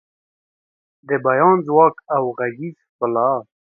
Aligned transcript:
د 1.07 1.09
بیان 1.25 1.55
ځواک 1.67 1.95
او 2.15 2.23
غږیز 2.37 2.75
ښکلا 2.89 3.29